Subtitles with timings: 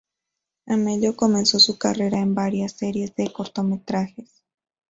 [0.65, 4.41] Amelio comenzó su carrera en varias serie de cortometrajes.